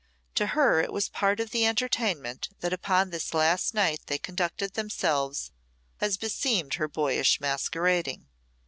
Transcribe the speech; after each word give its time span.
To 0.33 0.47
her 0.47 0.81
it 0.81 0.91
was 0.91 1.09
part 1.09 1.39
of 1.39 1.51
the 1.51 1.67
entertainment 1.67 2.49
that 2.61 2.73
upon 2.73 3.11
this 3.11 3.35
last 3.35 3.75
night 3.75 4.01
they 4.07 4.17
conducted 4.17 4.73
themselves 4.73 5.51
as 5.99 6.17
beseemed 6.17 6.73
her 6.79 6.87
boyish 6.87 7.39
masquerading. 7.39 8.25